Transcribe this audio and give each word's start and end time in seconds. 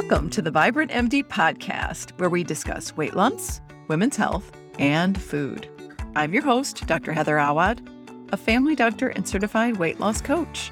Welcome 0.00 0.30
to 0.30 0.42
the 0.42 0.52
Vibrant 0.52 0.92
MD 0.92 1.24
podcast, 1.24 2.16
where 2.20 2.30
we 2.30 2.44
discuss 2.44 2.96
weight 2.96 3.16
loss, 3.16 3.60
women's 3.88 4.14
health, 4.14 4.52
and 4.78 5.20
food. 5.20 5.68
I'm 6.14 6.32
your 6.32 6.44
host, 6.44 6.86
Dr. 6.86 7.12
Heather 7.12 7.36
Awad, 7.36 7.82
a 8.30 8.36
family 8.36 8.76
doctor 8.76 9.08
and 9.08 9.26
certified 9.26 9.76
weight 9.76 9.98
loss 9.98 10.20
coach. 10.20 10.70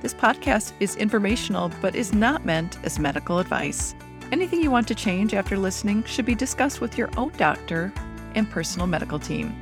This 0.00 0.14
podcast 0.14 0.74
is 0.78 0.94
informational 0.94 1.72
but 1.80 1.96
is 1.96 2.14
not 2.14 2.46
meant 2.46 2.78
as 2.84 3.00
medical 3.00 3.40
advice. 3.40 3.96
Anything 4.30 4.62
you 4.62 4.70
want 4.70 4.86
to 4.88 4.94
change 4.94 5.34
after 5.34 5.58
listening 5.58 6.04
should 6.04 6.24
be 6.24 6.36
discussed 6.36 6.80
with 6.80 6.96
your 6.96 7.10
own 7.16 7.32
doctor 7.36 7.92
and 8.36 8.48
personal 8.48 8.86
medical 8.86 9.18
team. 9.18 9.60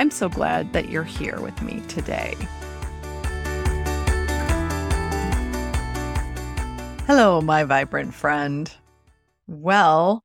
I'm 0.00 0.10
so 0.10 0.30
glad 0.30 0.72
that 0.72 0.88
you're 0.88 1.04
here 1.04 1.38
with 1.42 1.60
me 1.60 1.82
today. 1.82 2.34
Hello, 7.08 7.40
my 7.40 7.64
vibrant 7.64 8.12
friend. 8.12 8.70
Well, 9.46 10.24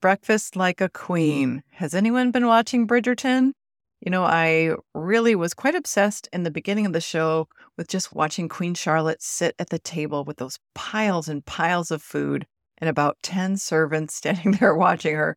breakfast 0.00 0.54
like 0.54 0.80
a 0.80 0.88
queen. 0.88 1.64
Has 1.72 1.92
anyone 1.92 2.30
been 2.30 2.46
watching 2.46 2.86
Bridgerton? 2.86 3.50
You 3.98 4.12
know, 4.12 4.22
I 4.22 4.76
really 4.94 5.34
was 5.34 5.54
quite 5.54 5.74
obsessed 5.74 6.28
in 6.32 6.44
the 6.44 6.52
beginning 6.52 6.86
of 6.86 6.92
the 6.92 7.00
show 7.00 7.48
with 7.76 7.88
just 7.88 8.14
watching 8.14 8.48
Queen 8.48 8.74
Charlotte 8.74 9.20
sit 9.20 9.56
at 9.58 9.70
the 9.70 9.80
table 9.80 10.22
with 10.24 10.36
those 10.36 10.60
piles 10.72 11.28
and 11.28 11.44
piles 11.44 11.90
of 11.90 12.00
food 12.00 12.46
and 12.78 12.88
about 12.88 13.18
10 13.24 13.56
servants 13.56 14.14
standing 14.20 14.52
there 14.52 14.76
watching 14.76 15.16
her. 15.16 15.36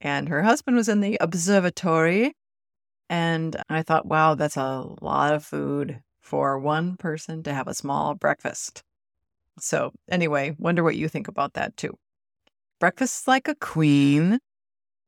And 0.00 0.28
her 0.28 0.42
husband 0.42 0.76
was 0.76 0.88
in 0.88 1.00
the 1.00 1.16
observatory. 1.20 2.34
And 3.08 3.62
I 3.68 3.82
thought, 3.82 4.06
wow, 4.06 4.34
that's 4.34 4.56
a 4.56 4.84
lot 5.00 5.32
of 5.32 5.44
food 5.44 6.00
for 6.20 6.58
one 6.58 6.96
person 6.96 7.44
to 7.44 7.54
have 7.54 7.68
a 7.68 7.74
small 7.74 8.16
breakfast. 8.16 8.82
So, 9.58 9.92
anyway, 10.10 10.56
wonder 10.58 10.82
what 10.82 10.96
you 10.96 11.08
think 11.08 11.28
about 11.28 11.54
that 11.54 11.76
too. 11.76 11.94
Breakfast 12.80 13.28
like 13.28 13.48
a 13.48 13.54
queen, 13.56 14.38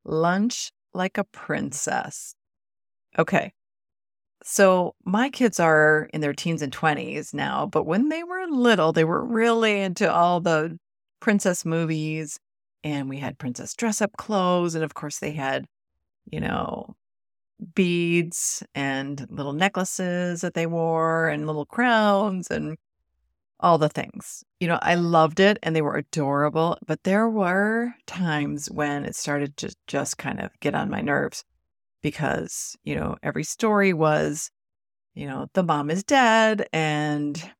lunch 0.05 0.71
like 0.95 1.19
a 1.19 1.25
princess. 1.25 2.35
Okay. 3.19 3.53
So, 4.45 4.95
my 5.05 5.31
kids 5.31 5.61
are 5.61 6.09
in 6.15 6.21
their 6.21 6.35
teens 6.35 6.63
and 6.63 6.73
20s 6.73 7.35
now, 7.35 7.67
but 7.67 7.85
when 7.85 8.09
they 8.11 8.23
were 8.25 8.47
little, 8.49 8.93
they 8.93 9.05
were 9.05 9.25
really 9.25 9.81
into 9.81 10.13
all 10.13 10.41
the 10.41 10.79
princess 11.21 11.65
movies. 11.65 12.39
And 12.85 13.09
we 13.09 13.19
had 13.19 13.39
princess 13.39 13.75
dress 13.75 14.01
up 14.03 14.13
clothes. 14.19 14.75
And 14.77 14.85
of 14.85 14.95
course, 14.95 15.19
they 15.19 15.33
had, 15.33 15.67
you 16.31 16.41
know, 16.41 16.95
beads 17.75 18.63
and 18.75 19.27
little 19.31 19.53
necklaces 19.53 20.41
that 20.43 20.55
they 20.55 20.67
wore 20.67 21.29
and 21.29 21.47
little 21.47 21.67
crowns 21.67 22.51
and 22.51 22.77
all 23.61 23.79
the 23.79 23.89
things. 23.89 24.45
You 24.61 24.69
know, 24.69 24.79
I 24.83 24.95
loved 24.95 25.41
it 25.41 25.59
and 25.63 25.75
they 25.75 25.83
were 25.83 25.97
adorable, 25.97 26.79
but 26.87 27.05
there 27.05 27.29
were 27.29 27.95
times 28.07 28.71
when 28.71 29.05
it 29.05 29.17
started 29.17 29.57
to 29.59 29.75
just 29.87 30.19
kind 30.19 30.41
of 30.41 30.51
get 30.61 30.75
on 30.75 30.91
my 30.91 31.01
nerves 31.01 31.45
because, 32.03 32.77
you 32.85 32.95
know, 32.95 33.17
every 33.23 33.45
story 33.45 33.93
was, 33.93 34.51
you 35.15 35.27
know, 35.27 35.47
the 35.55 35.63
mom 35.63 35.91
is 35.91 36.05
dead 36.05 36.67
and, 36.73 37.51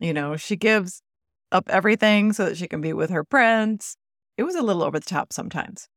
you 0.00 0.12
know, 0.12 0.36
she 0.36 0.56
gives 0.56 1.02
up 1.52 1.68
everything 1.68 2.32
so 2.32 2.46
that 2.46 2.56
she 2.56 2.66
can 2.66 2.80
be 2.80 2.92
with 2.92 3.10
her 3.10 3.24
prince. 3.24 3.96
It 4.36 4.42
was 4.42 4.56
a 4.56 4.62
little 4.62 4.82
over 4.82 4.98
the 4.98 5.06
top 5.06 5.32
sometimes. 5.32 5.88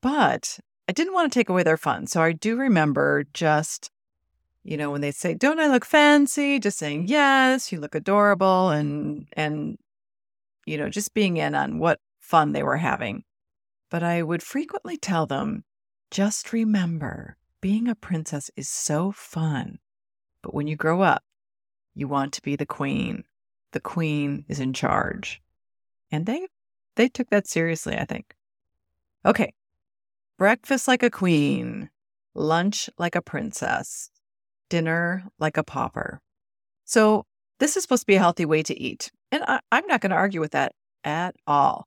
But 0.00 0.60
I 0.88 0.92
didn't 0.92 1.12
want 1.12 1.30
to 1.32 1.38
take 1.38 1.48
away 1.48 1.64
their 1.64 1.76
fun. 1.76 2.06
So 2.06 2.22
I 2.22 2.32
do 2.32 2.56
remember 2.56 3.24
just 3.34 3.90
you 4.68 4.76
know, 4.76 4.90
when 4.90 5.00
they 5.00 5.12
say, 5.12 5.32
"Don't 5.32 5.60
I 5.60 5.66
look 5.66 5.86
fancy?" 5.86 6.58
just 6.58 6.76
saying, 6.76 7.08
"Yes, 7.08 7.72
you 7.72 7.80
look 7.80 7.94
adorable," 7.94 8.68
and 8.68 9.26
and 9.32 9.78
you 10.66 10.76
know, 10.76 10.90
just 10.90 11.14
being 11.14 11.38
in 11.38 11.54
on 11.54 11.78
what 11.78 12.00
fun 12.20 12.52
they 12.52 12.62
were 12.62 12.76
having. 12.76 13.24
But 13.90 14.02
I 14.02 14.22
would 14.22 14.42
frequently 14.42 14.98
tell 14.98 15.24
them, 15.24 15.64
"Just 16.10 16.52
remember, 16.52 17.38
being 17.62 17.88
a 17.88 17.94
princess 17.94 18.50
is 18.56 18.68
so 18.68 19.10
fun, 19.10 19.78
but 20.42 20.52
when 20.52 20.66
you 20.66 20.76
grow 20.76 21.00
up, 21.00 21.24
you 21.94 22.06
want 22.06 22.34
to 22.34 22.42
be 22.42 22.54
the 22.54 22.66
queen. 22.66 23.24
The 23.72 23.80
queen 23.80 24.44
is 24.48 24.60
in 24.60 24.74
charge." 24.74 25.40
And 26.10 26.26
they 26.26 26.46
they 26.96 27.08
took 27.08 27.30
that 27.30 27.46
seriously, 27.46 27.96
I 27.96 28.04
think. 28.04 28.36
Okay. 29.24 29.54
Breakfast 30.36 30.86
like 30.86 31.02
a 31.02 31.10
queen, 31.10 31.88
lunch 32.34 32.90
like 32.98 33.16
a 33.16 33.22
princess 33.22 34.10
dinner 34.68 35.24
like 35.38 35.56
a 35.56 35.64
pauper. 35.64 36.20
So, 36.84 37.24
this 37.58 37.76
is 37.76 37.82
supposed 37.82 38.02
to 38.02 38.06
be 38.06 38.14
a 38.14 38.20
healthy 38.20 38.44
way 38.44 38.62
to 38.62 38.80
eat. 38.80 39.10
And 39.32 39.42
I, 39.44 39.60
am 39.72 39.86
not 39.86 40.00
going 40.00 40.10
to 40.10 40.16
argue 40.16 40.40
with 40.40 40.52
that 40.52 40.72
at 41.04 41.34
all. 41.46 41.86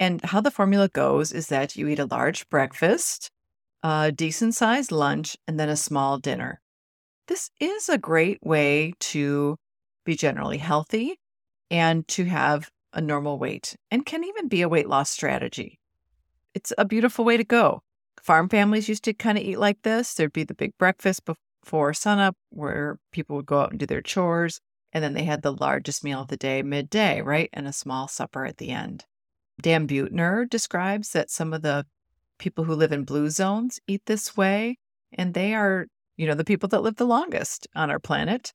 And 0.00 0.20
how 0.24 0.40
the 0.40 0.50
formula 0.50 0.88
goes 0.88 1.32
is 1.32 1.46
that 1.48 1.76
you 1.76 1.86
eat 1.88 2.00
a 2.00 2.06
large 2.06 2.48
breakfast, 2.50 3.30
a 3.82 4.10
decent 4.10 4.54
sized 4.54 4.90
lunch, 4.90 5.36
and 5.46 5.58
then 5.58 5.68
a 5.68 5.76
small 5.76 6.18
dinner. 6.18 6.60
This 7.28 7.50
is 7.60 7.88
a 7.88 7.96
great 7.96 8.38
way 8.42 8.94
to 9.00 9.56
be 10.04 10.16
generally 10.16 10.58
healthy 10.58 11.18
and 11.70 12.06
to 12.08 12.24
have 12.24 12.70
a 12.92 13.00
normal 13.00 13.38
weight, 13.38 13.76
and 13.90 14.06
can 14.06 14.24
even 14.24 14.48
be 14.48 14.62
a 14.62 14.68
weight 14.68 14.88
loss 14.88 15.10
strategy. 15.10 15.78
It's 16.54 16.72
a 16.78 16.84
beautiful 16.84 17.24
way 17.24 17.36
to 17.36 17.44
go. 17.44 17.82
Farm 18.22 18.48
families 18.48 18.88
used 18.88 19.04
to 19.04 19.12
kind 19.12 19.36
of 19.36 19.44
eat 19.44 19.58
like 19.58 19.82
this. 19.82 20.14
There'd 20.14 20.32
be 20.32 20.44
the 20.44 20.54
big 20.54 20.76
breakfast 20.78 21.24
for 21.64 21.92
sunup 21.92 22.36
where 22.50 22.98
people 23.12 23.36
would 23.36 23.46
go 23.46 23.60
out 23.60 23.70
and 23.70 23.80
do 23.80 23.86
their 23.86 24.02
chores. 24.02 24.60
And 24.92 25.02
then 25.02 25.14
they 25.14 25.24
had 25.24 25.42
the 25.42 25.52
largest 25.52 26.04
meal 26.04 26.20
of 26.20 26.28
the 26.28 26.36
day 26.36 26.62
midday, 26.62 27.20
right? 27.20 27.50
And 27.52 27.66
a 27.66 27.72
small 27.72 28.06
supper 28.06 28.46
at 28.46 28.58
the 28.58 28.70
end. 28.70 29.04
Dan 29.60 29.88
Buettner 29.88 30.48
describes 30.48 31.10
that 31.12 31.30
some 31.30 31.52
of 31.52 31.62
the 31.62 31.86
people 32.38 32.64
who 32.64 32.74
live 32.74 32.92
in 32.92 33.04
blue 33.04 33.30
zones 33.30 33.80
eat 33.86 34.02
this 34.06 34.36
way. 34.36 34.78
And 35.12 35.34
they 35.34 35.54
are, 35.54 35.86
you 36.16 36.26
know, 36.26 36.34
the 36.34 36.44
people 36.44 36.68
that 36.70 36.82
live 36.82 36.96
the 36.96 37.06
longest 37.06 37.66
on 37.74 37.90
our 37.90 37.98
planet. 37.98 38.52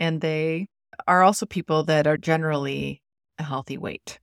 And 0.00 0.20
they 0.20 0.68
are 1.06 1.22
also 1.22 1.46
people 1.46 1.84
that 1.84 2.06
are 2.06 2.16
generally 2.16 3.02
a 3.38 3.42
healthy 3.42 3.78
weight. 3.78 4.18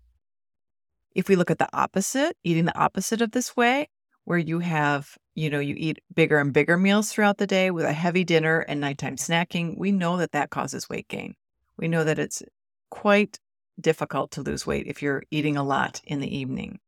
If 1.15 1.27
we 1.27 1.35
look 1.35 1.51
at 1.51 1.59
the 1.59 1.69
opposite, 1.73 2.37
eating 2.43 2.65
the 2.65 2.77
opposite 2.77 3.21
of 3.21 3.31
this 3.31 3.57
way, 3.57 3.89
where 4.25 4.37
you 4.37 4.59
have, 4.59 5.17
you 5.39 5.49
know, 5.49 5.59
you 5.59 5.75
eat 5.77 5.99
bigger 6.13 6.37
and 6.37 6.51
bigger 6.51 6.75
meals 6.75 7.11
throughout 7.11 7.37
the 7.37 7.47
day 7.47 7.71
with 7.71 7.85
a 7.85 7.93
heavy 7.93 8.25
dinner 8.25 8.59
and 8.59 8.81
nighttime 8.81 9.15
snacking, 9.15 9.77
we 9.77 9.89
know 9.89 10.17
that 10.17 10.33
that 10.33 10.49
causes 10.49 10.89
weight 10.89 11.07
gain. 11.07 11.33
We 11.77 11.87
know 11.87 12.03
that 12.03 12.19
it's 12.19 12.43
quite 12.91 13.39
difficult 13.79 14.31
to 14.31 14.41
lose 14.41 14.67
weight 14.67 14.87
if 14.87 15.01
you're 15.01 15.23
eating 15.31 15.55
a 15.55 15.63
lot 15.63 16.01
in 16.03 16.19
the 16.19 16.37
evening. 16.37 16.79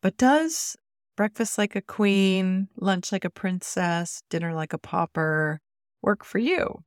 But 0.00 0.16
does 0.16 0.76
breakfast 1.14 1.58
like 1.58 1.76
a 1.76 1.82
queen, 1.82 2.68
lunch 2.76 3.12
like 3.12 3.26
a 3.26 3.30
princess, 3.30 4.22
dinner 4.30 4.54
like 4.54 4.72
a 4.72 4.78
pauper 4.78 5.60
work 6.00 6.24
for 6.24 6.38
you? 6.38 6.82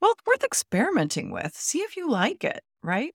Well, 0.00 0.14
worth 0.26 0.42
experimenting 0.42 1.30
with. 1.30 1.54
See 1.54 1.78
if 1.78 1.96
you 1.96 2.10
like 2.10 2.42
it, 2.42 2.64
right? 2.82 3.14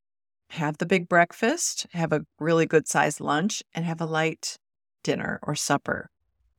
Have 0.51 0.77
the 0.77 0.85
big 0.85 1.09
breakfast, 1.09 1.85
have 1.91 2.13
a 2.13 2.25
really 2.39 2.65
good 2.65 2.87
sized 2.87 3.19
lunch, 3.19 3.61
and 3.73 3.83
have 3.83 3.99
a 3.99 4.05
light 4.05 4.55
dinner 5.03 5.41
or 5.43 5.53
supper 5.53 6.09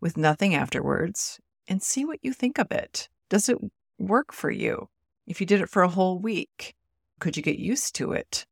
with 0.01 0.17
nothing 0.17 0.55
afterwards 0.55 1.41
and 1.69 1.83
see 1.83 2.05
what 2.05 2.21
you 2.23 2.33
think 2.33 2.59
of 2.59 2.71
it. 2.71 3.09
Does 3.29 3.49
it 3.49 3.59
work 3.99 4.33
for 4.33 4.51
you? 4.51 4.89
If 5.27 5.41
you 5.41 5.47
did 5.47 5.61
it 5.61 5.69
for 5.69 5.83
a 5.83 5.89
whole 5.89 6.19
week, 6.19 6.75
could 7.19 7.37
you 7.37 7.43
get 7.43 7.59
used 7.59 7.95
to 7.97 8.13
it? 8.13 8.47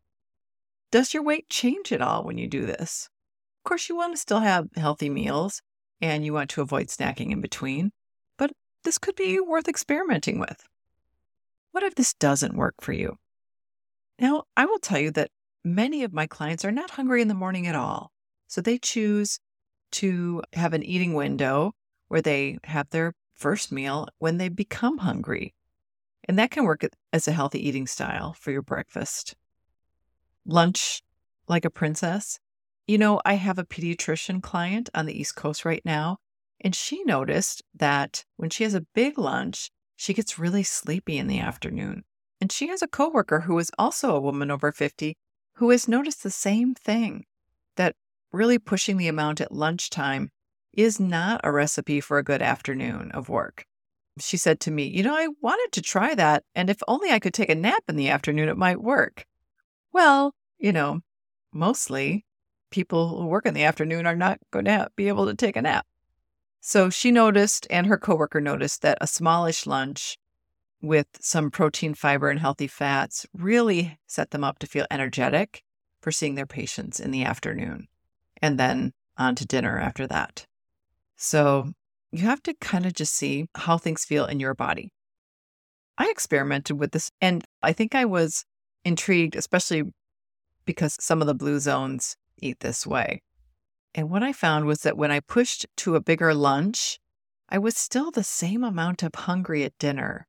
Does 0.91 1.15
your 1.15 1.23
weight 1.23 1.49
change 1.49 1.93
at 1.93 2.03
all 2.03 2.25
when 2.25 2.39
you 2.39 2.49
do 2.49 2.67
this? 2.67 3.09
Of 3.61 3.69
course, 3.69 3.89
you 3.89 3.97
want 3.97 4.15
to 4.15 4.21
still 4.21 4.41
have 4.41 4.69
healthy 4.77 5.09
meals 5.09 5.63
and 6.01 6.25
you 6.25 6.33
want 6.33 6.51
to 6.51 6.61
avoid 6.61 6.89
snacking 6.89 7.31
in 7.31 7.41
between, 7.41 7.93
but 8.37 8.53
this 8.83 8.99
could 8.99 9.17
be 9.17 9.41
worth 9.41 9.69
experimenting 9.69 10.39
with. 10.39 10.65
What 11.73 11.83
if 11.83 11.95
this 11.95 12.15
doesn't 12.15 12.57
work 12.57 12.75
for 12.81 12.93
you? 12.93 13.17
Now, 14.19 14.45
I 14.57 14.67
will 14.67 14.79
tell 14.79 14.99
you 14.99 15.11
that 15.13 15.31
many 15.65 16.05
of 16.05 16.13
my 16.13 16.27
clients 16.27 16.65
are 16.65 16.71
not 16.71 16.91
hungry 16.91 17.23
in 17.23 17.29
the 17.29 17.35
morning 17.35 17.67
at 17.67 17.75
all. 17.75 18.13
So 18.47 18.61
they 18.61 18.79
choose 18.79 19.41
to 19.95 20.43
have 20.53 20.73
an 20.73 20.83
eating 20.83 21.15
window 21.15 21.73
where 22.09 22.23
they 22.23 22.59
have 22.65 22.91
their 22.91 23.15
first 23.35 23.73
meal 23.73 24.09
when 24.19 24.39
they 24.39 24.49
become 24.49 24.99
hungry. 24.99 25.55
And 26.29 26.39
that 26.39 26.51
can 26.51 26.65
work 26.65 26.85
as 27.13 27.29
a 27.29 27.33
healthy 27.33 27.67
eating 27.67 27.87
style 27.87 28.35
for 28.39 28.51
your 28.51 28.63
breakfast. 28.63 29.35
Lunch 30.47 31.03
like 31.49 31.65
a 31.65 31.71
princess. 31.71 32.39
You 32.87 32.99
know, 32.99 33.21
I 33.25 33.35
have 33.35 33.59
a 33.59 33.65
pediatrician 33.65 34.43
client 34.43 34.89
on 34.95 35.07
the 35.07 35.19
East 35.19 35.37
Coast 35.37 35.65
right 35.65 35.83
now, 35.85 36.19
and 36.61 36.75
she 36.75 37.03
noticed 37.05 37.63
that 37.75 38.25
when 38.37 38.51
she 38.51 38.65
has 38.65 38.75
a 38.75 38.87
big 38.95 39.19
lunch, 39.19 39.71
she 39.97 40.15
gets 40.15 40.39
really 40.39 40.63
sleepy 40.63 41.19
in 41.19 41.27
the 41.27 41.39
afternoon. 41.39 42.05
And 42.41 42.51
she 42.51 42.69
has 42.69 42.83
a 42.83 42.89
coworker 42.89 43.41
who 43.41 43.59
is 43.59 43.71
also 43.79 44.15
a 44.15 44.21
woman 44.21 44.51
over 44.51 44.73
50 44.73 45.17
who 45.55 45.71
has 45.71 45.89
noticed 45.89 46.23
the 46.23 46.31
same 46.31 46.75
thing 46.75 47.25
that 47.77 47.95
really 48.35 48.59
pushing 48.59 48.97
the 48.97 49.09
amount 49.09 49.41
at 49.41 49.53
lunchtime 49.53 50.31
is 50.73 50.99
not 50.99 51.41
a 51.45 51.53
recipe 51.53 52.01
for 52.01 52.19
a 52.19 52.25
good 52.25 52.43
afternoon 52.43 53.11
of 53.13 53.29
work. 53.29 53.65
She 54.19 54.37
said 54.37 54.61
to 54.61 54.71
me, 54.71 54.85
You 54.87 55.03
know, 55.03 55.15
I 55.15 55.29
wanted 55.41 55.73
to 55.73 55.83
try 55.83 56.15
that. 56.15 56.45
And 56.55 56.69
if 56.69 56.83
only 56.87 57.11
I 57.11 57.19
could 57.19 57.35
take 57.35 57.49
a 57.49 57.55
nap 57.55 57.83
in 57.89 57.97
the 57.97 58.11
afternoon, 58.11 58.49
it 58.49 58.57
might 58.57 58.83
work. 58.83 59.27
Well, 59.93 60.35
you 60.59 60.73
know, 60.73 61.01
mostly 61.53 62.25
people 62.71 63.09
who 63.09 63.27
work 63.27 63.47
in 63.47 63.55
the 63.55 63.65
afternoon 63.65 64.07
are 64.07 64.17
not 64.17 64.39
going 64.51 64.65
to 64.67 64.89
be 64.97 65.09
able 65.09 65.27
to 65.27 65.35
take 65.35 65.57
a 65.57 65.63
nap. 65.63 65.87
So 66.61 66.91
she 66.91 67.11
noticed, 67.11 67.67
and 67.71 67.87
her 67.87 67.99
coworker 67.99 68.41
noticed, 68.41 68.83
that 68.83 68.99
a 69.01 69.07
smallish 69.07 69.67
lunch 69.67 70.17
with 70.81 71.07
some 71.21 71.51
protein, 71.51 71.95
fiber, 71.95 72.31
and 72.31 72.41
healthy 72.41 72.67
fats 72.67 73.27
really 73.33 73.99
set 74.07 74.31
them 74.31 74.45
up 74.45 74.59
to 74.61 74.67
feel 74.67 74.87
energetic 74.91 75.63
for 76.01 76.11
seeing 76.11 76.35
their 76.35 76.47
patients 76.47 77.01
in 77.01 77.11
the 77.11 77.25
afternoon 77.25 77.89
and 78.45 78.61
then 78.61 78.93
on 79.17 79.35
to 79.35 79.47
dinner 79.47 79.79
after 79.79 80.07
that. 80.07 80.45
So 81.17 81.73
you 82.13 82.25
have 82.25 82.43
to 82.43 82.53
kind 82.61 82.85
of 82.85 82.93
just 82.93 83.15
see 83.15 83.47
how 83.55 83.79
things 83.79 84.05
feel 84.05 84.27
in 84.27 84.39
your 84.39 84.53
body. 84.53 84.91
I 85.97 86.11
experimented 86.11 86.79
with 86.79 86.93
this 86.93 87.11
and 87.23 87.43
I 87.63 87.73
think 87.73 87.95
I 87.95 88.05
was 88.05 88.45
intrigued, 88.85 89.35
especially 89.35 89.85
because 90.67 90.99
some 91.01 91.23
of 91.23 91.27
the 91.27 91.35
blue 91.35 91.59
zones 91.59 92.17
eat 92.39 92.61
this 92.61 92.87
way. 92.87 93.23
And 93.95 94.11
what 94.11 94.23
I 94.23 94.35
found 94.35 94.67
was 94.67 94.83
that 94.83 94.99
when 94.99 95.11
I 95.11 95.21
pushed 95.21 95.65
to 95.79 95.97
a 95.97 96.03
bigger 96.03 96.35
lunch, 96.35 96.99
I 97.49 97.57
was 97.57 97.79
still 97.79 98.11
the 98.11 98.25
same 98.25 98.63
amount 98.63 99.03
of 99.03 99.15
hungry 99.15 99.65
at 99.65 99.79
dinner. 99.79 100.27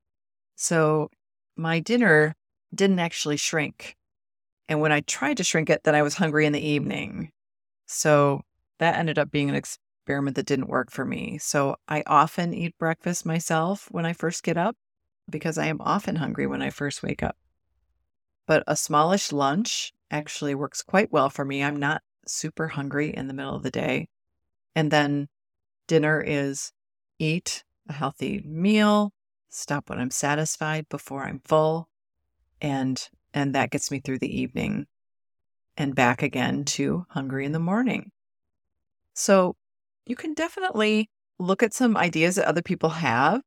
So 0.55 1.09
my 1.57 1.81
dinner 1.81 2.33
didn't 2.73 2.99
actually 2.99 3.37
shrink. 3.37 3.97
And 4.69 4.79
when 4.79 4.93
I 4.93 5.01
tried 5.01 5.35
to 5.37 5.43
shrink 5.43 5.69
it, 5.69 5.83
then 5.83 5.95
I 5.95 6.01
was 6.01 6.15
hungry 6.15 6.45
in 6.45 6.53
the 6.53 6.65
evening. 6.65 7.31
So 7.85 8.41
that 8.79 8.95
ended 8.97 9.19
up 9.19 9.31
being 9.31 9.49
an 9.49 9.55
experiment 9.55 10.35
that 10.35 10.45
didn't 10.45 10.69
work 10.69 10.91
for 10.91 11.05
me. 11.05 11.37
So 11.37 11.77
I 11.87 12.03
often 12.05 12.53
eat 12.53 12.77
breakfast 12.77 13.25
myself 13.25 13.87
when 13.91 14.05
I 14.05 14.13
first 14.13 14.43
get 14.43 14.57
up 14.57 14.75
because 15.29 15.57
I 15.57 15.67
am 15.67 15.81
often 15.81 16.17
hungry 16.17 16.47
when 16.47 16.61
I 16.61 16.69
first 16.69 17.03
wake 17.03 17.23
up. 17.23 17.37
But 18.47 18.63
a 18.67 18.75
smallish 18.75 19.31
lunch 19.31 19.93
actually 20.11 20.53
works 20.53 20.83
quite 20.83 21.11
well 21.11 21.29
for 21.29 21.45
me. 21.45 21.63
I'm 21.63 21.77
not 21.77 22.03
super 22.27 22.67
hungry 22.69 23.15
in 23.15 23.27
the 23.27 23.33
middle 23.33 23.55
of 23.55 23.63
the 23.63 23.71
day. 23.71 24.07
And 24.75 24.91
then 24.91 25.27
dinner 25.87 26.21
is 26.21 26.71
eat 27.17 27.63
a 27.87 27.93
healthy 27.93 28.41
meal, 28.45 29.13
stop 29.49 29.89
when 29.89 29.99
I'm 29.99 30.11
satisfied 30.11 30.87
before 30.89 31.23
I'm 31.23 31.41
full, 31.45 31.87
and 32.61 33.01
and 33.33 33.53
that 33.55 33.69
gets 33.69 33.91
me 33.91 33.99
through 33.99 34.19
the 34.19 34.41
evening 34.41 34.87
and 35.77 35.95
back 35.95 36.21
again 36.21 36.63
to 36.63 37.05
hungry 37.09 37.45
in 37.45 37.51
the 37.51 37.59
morning. 37.59 38.11
So 39.13 39.55
you 40.05 40.15
can 40.15 40.33
definitely 40.33 41.09
look 41.39 41.63
at 41.63 41.73
some 41.73 41.97
ideas 41.97 42.35
that 42.35 42.47
other 42.47 42.61
people 42.61 42.89
have 42.89 43.41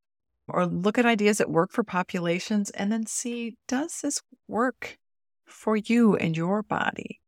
or 0.47 0.67
look 0.67 0.99
at 0.99 1.07
ideas 1.07 1.39
that 1.39 1.51
work 1.51 1.73
for 1.73 1.85
populations 1.85 2.71
and 2.71 2.91
then 2.91 3.07
see 3.07 3.57
does 3.67 4.01
this 4.01 4.23
work 4.47 4.99
for 5.47 5.77
you 5.77 6.17
and 6.17 6.37
your 6.37 6.63
body? 6.63 7.21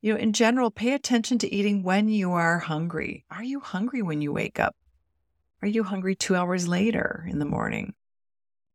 You 0.00 0.14
know, 0.14 0.18
in 0.18 0.32
general, 0.32 0.70
pay 0.70 0.94
attention 0.94 1.38
to 1.38 1.54
eating 1.54 1.82
when 1.82 2.08
you 2.08 2.32
are 2.32 2.58
hungry. 2.58 3.24
Are 3.30 3.44
you 3.44 3.60
hungry 3.60 4.00
when 4.00 4.22
you 4.22 4.32
wake 4.32 4.58
up? 4.58 4.74
Are 5.62 5.68
you 5.68 5.84
hungry 5.84 6.16
two 6.16 6.34
hours 6.34 6.66
later 6.66 7.26
in 7.28 7.38
the 7.38 7.44
morning? 7.44 7.94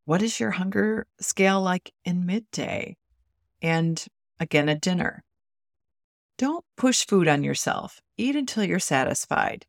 What 0.06 0.22
is 0.22 0.40
your 0.40 0.52
hunger 0.52 1.08
scale 1.20 1.62
like 1.62 1.92
in 2.04 2.28
midday? 2.28 2.96
And 3.62 4.06
again 4.40 4.70
at 4.70 4.82
dinner. 4.82 5.24
Don't 6.38 6.66
push 6.76 7.06
food 7.06 7.28
on 7.28 7.44
yourself. 7.44 8.02
Eat 8.18 8.36
until 8.36 8.64
you're 8.64 8.80
satisfied. 8.80 9.66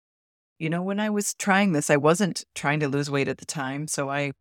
You 0.58 0.70
know, 0.70 0.82
when 0.82 0.98
I 0.98 1.10
was 1.10 1.34
trying 1.34 1.72
this, 1.72 1.90
I 1.90 1.96
wasn't 1.96 2.44
trying 2.54 2.80
to 2.80 2.88
lose 2.88 3.10
weight 3.10 3.28
at 3.28 3.38
the 3.38 3.44
time. 3.44 3.86
So 3.86 4.10
I 4.10 4.32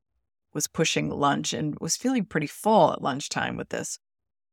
was 0.53 0.67
pushing 0.67 1.09
lunch 1.09 1.53
and 1.53 1.77
was 1.79 1.97
feeling 1.97 2.25
pretty 2.25 2.47
full 2.47 2.93
at 2.93 3.01
lunchtime 3.01 3.57
with 3.57 3.69
this. 3.69 3.99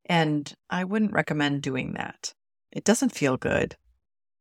And 0.04 0.52
I 0.68 0.84
wouldn't 0.84 1.12
recommend 1.12 1.62
doing 1.62 1.94
that. 1.94 2.34
It 2.72 2.84
doesn't 2.84 3.14
feel 3.14 3.36
good. 3.36 3.76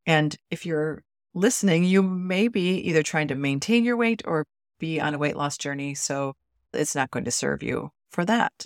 And 0.05 0.35
if 0.49 0.65
you're 0.65 1.03
listening, 1.33 1.83
you 1.83 2.01
may 2.01 2.47
be 2.47 2.77
either 2.79 3.03
trying 3.03 3.27
to 3.29 3.35
maintain 3.35 3.85
your 3.85 3.95
weight 3.95 4.23
or 4.25 4.47
be 4.79 4.99
on 4.99 5.13
a 5.13 5.19
weight 5.19 5.37
loss 5.37 5.57
journey. 5.57 5.93
So 5.93 6.35
it's 6.73 6.95
not 6.95 7.11
going 7.11 7.25
to 7.25 7.31
serve 7.31 7.61
you 7.61 7.91
for 8.09 8.25
that. 8.25 8.65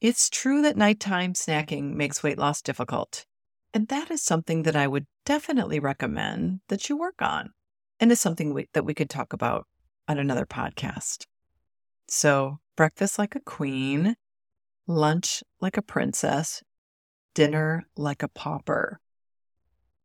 It's 0.00 0.30
true 0.30 0.62
that 0.62 0.76
nighttime 0.76 1.32
snacking 1.32 1.94
makes 1.94 2.22
weight 2.22 2.38
loss 2.38 2.62
difficult. 2.62 3.26
And 3.74 3.88
that 3.88 4.08
is 4.12 4.22
something 4.22 4.62
that 4.62 4.76
I 4.76 4.86
would 4.86 5.06
definitely 5.26 5.80
recommend 5.80 6.60
that 6.68 6.88
you 6.88 6.96
work 6.96 7.20
on. 7.20 7.50
And 7.98 8.12
is 8.12 8.20
something 8.20 8.54
we, 8.54 8.68
that 8.72 8.84
we 8.84 8.94
could 8.94 9.10
talk 9.10 9.32
about 9.32 9.66
on 10.06 10.18
another 10.18 10.46
podcast. 10.46 11.26
So, 12.06 12.58
breakfast 12.76 13.18
like 13.18 13.34
a 13.34 13.40
queen, 13.40 14.14
lunch 14.86 15.42
like 15.60 15.76
a 15.76 15.82
princess, 15.82 16.62
dinner 17.34 17.84
like 17.96 18.22
a 18.22 18.28
pauper. 18.28 19.00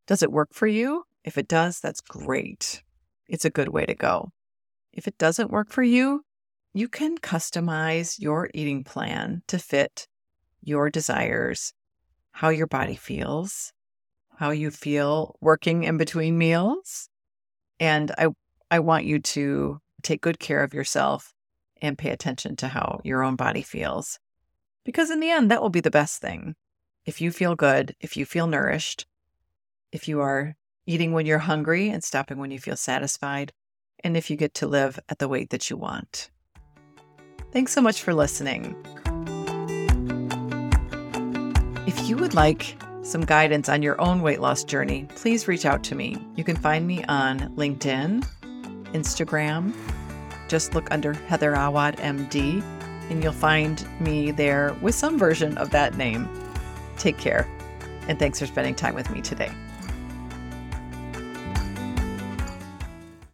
Does 0.07 0.23
it 0.23 0.31
work 0.31 0.49
for 0.51 0.67
you? 0.67 1.03
If 1.23 1.37
it 1.37 1.47
does, 1.47 1.79
that's 1.79 2.01
great. 2.01 2.81
It's 3.27 3.45
a 3.45 3.51
good 3.51 3.69
way 3.69 3.85
to 3.85 3.93
go. 3.93 4.29
If 4.91 5.07
it 5.07 5.17
doesn't 5.19 5.51
work 5.51 5.69
for 5.69 5.83
you, 5.83 6.23
you 6.73 6.87
can 6.87 7.19
customize 7.19 8.19
your 8.19 8.49
eating 8.53 8.83
plan 8.83 9.43
to 9.47 9.59
fit 9.59 10.07
your 10.61 10.89
desires, 10.89 11.73
how 12.31 12.49
your 12.49 12.67
body 12.67 12.95
feels, 12.95 13.73
how 14.37 14.51
you 14.51 14.71
feel 14.71 15.35
working 15.41 15.83
in 15.83 15.97
between 15.97 16.37
meals. 16.37 17.09
And 17.79 18.11
I, 18.17 18.27
I 18.71 18.79
want 18.79 19.05
you 19.05 19.19
to 19.19 19.79
take 20.01 20.21
good 20.21 20.39
care 20.39 20.63
of 20.63 20.73
yourself 20.73 21.33
and 21.81 21.97
pay 21.97 22.09
attention 22.09 22.55
to 22.57 22.67
how 22.67 23.01
your 23.03 23.23
own 23.23 23.35
body 23.35 23.61
feels. 23.61 24.19
Because 24.85 25.09
in 25.09 25.19
the 25.19 25.29
end, 25.29 25.51
that 25.51 25.61
will 25.61 25.69
be 25.69 25.81
the 25.81 25.91
best 25.91 26.21
thing. 26.21 26.55
If 27.05 27.21
you 27.21 27.31
feel 27.31 27.55
good, 27.55 27.95
if 27.99 28.17
you 28.17 28.25
feel 28.25 28.47
nourished, 28.47 29.05
if 29.91 30.07
you 30.07 30.21
are 30.21 30.55
eating 30.85 31.13
when 31.13 31.25
you're 31.25 31.39
hungry 31.39 31.89
and 31.89 32.03
stopping 32.03 32.37
when 32.37 32.51
you 32.51 32.59
feel 32.59 32.75
satisfied, 32.75 33.53
and 34.03 34.15
if 34.15 34.29
you 34.29 34.37
get 34.37 34.53
to 34.55 34.67
live 34.67 34.99
at 35.09 35.19
the 35.19 35.27
weight 35.27 35.49
that 35.49 35.69
you 35.69 35.77
want. 35.77 36.29
Thanks 37.51 37.73
so 37.73 37.81
much 37.81 38.01
for 38.01 38.13
listening. 38.13 38.75
If 41.89 42.07
you 42.07 42.17
would 42.17 42.35
like 42.35 42.79
some 43.01 43.21
guidance 43.21 43.67
on 43.67 43.81
your 43.81 43.99
own 43.99 44.21
weight 44.21 44.39
loss 44.39 44.63
journey, 44.63 45.07
please 45.15 45.47
reach 45.47 45.65
out 45.65 45.83
to 45.85 45.95
me. 45.95 46.17
You 46.35 46.43
can 46.43 46.55
find 46.55 46.85
me 46.85 47.03
on 47.05 47.39
LinkedIn, 47.55 48.23
Instagram. 48.93 49.73
Just 50.47 50.75
look 50.75 50.91
under 50.91 51.13
Heather 51.13 51.55
Awad 51.55 51.97
MD, 51.97 52.61
and 53.09 53.23
you'll 53.23 53.33
find 53.33 53.83
me 53.99 54.29
there 54.29 54.75
with 54.83 54.93
some 54.93 55.17
version 55.17 55.57
of 55.57 55.71
that 55.71 55.97
name. 55.97 56.29
Take 56.99 57.17
care, 57.17 57.49
and 58.07 58.19
thanks 58.19 58.37
for 58.37 58.45
spending 58.45 58.75
time 58.75 58.93
with 58.93 59.09
me 59.09 59.19
today. 59.19 59.51